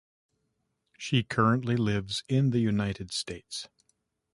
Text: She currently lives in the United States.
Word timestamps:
She 0.97 1.21
currently 1.21 1.75
lives 1.75 2.23
in 2.27 2.49
the 2.49 2.57
United 2.59 3.11
States. 3.13 3.67